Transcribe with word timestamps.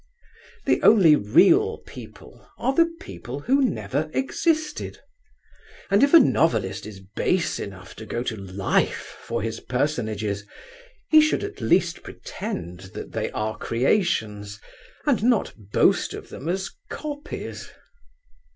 The 0.65 0.81
only 0.81 1.15
real 1.15 1.77
people 1.77 2.49
are 2.57 2.73
the 2.73 2.89
people 2.99 3.41
who 3.41 3.61
never 3.63 4.09
existed, 4.15 4.97
and 5.91 6.01
if 6.01 6.11
a 6.15 6.19
novelist 6.19 6.87
is 6.87 6.99
base 7.15 7.59
enough 7.59 7.93
to 7.97 8.07
go 8.07 8.23
to 8.23 8.35
life 8.35 9.15
for 9.21 9.43
his 9.43 9.59
personages 9.59 10.43
he 11.11 11.21
should 11.21 11.43
at 11.43 11.61
least 11.61 12.01
pretend 12.01 12.79
that 12.95 13.11
they 13.11 13.29
are 13.29 13.55
creations, 13.59 14.59
and 15.05 15.21
not 15.23 15.53
boast 15.71 16.15
of 16.15 16.29
them 16.29 16.49
as 16.49 16.71
copies. 16.89 17.69